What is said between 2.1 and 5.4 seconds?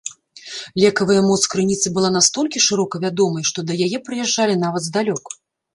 настолькі шырока вядомай, што да яе прыязджалі нават здалёк.